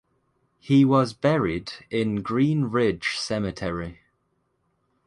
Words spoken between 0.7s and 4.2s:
was buried in Greenridge Cemetery.